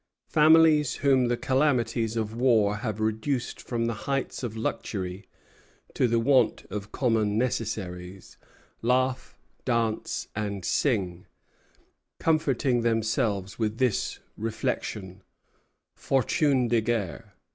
[0.29, 5.27] Families whom the calamities of war have reduced from the height of luxury
[5.93, 8.35] to the want of common necessaries
[8.81, 11.27] laugh, dance, and sing,
[12.19, 15.21] comforting themselves with this reflection
[15.93, 17.35] Fortune de guerre.